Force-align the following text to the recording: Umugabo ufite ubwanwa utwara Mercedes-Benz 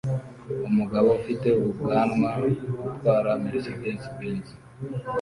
Umugabo 0.67 1.07
ufite 1.19 1.47
ubwanwa 1.69 2.29
utwara 2.89 3.31
Mercedes-Benz 3.43 4.47